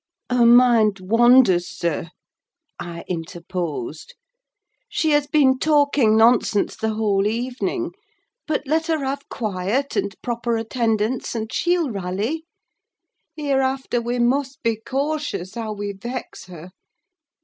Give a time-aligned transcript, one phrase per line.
[0.31, 2.09] "Her mind wanders, sir,"
[2.79, 4.15] I interposed.
[4.89, 7.91] "She has been talking nonsense the whole evening;
[8.47, 12.45] but let her have quiet, and proper attendance, and she'll rally.
[13.35, 16.71] Hereafter, we must be cautious how we vex her."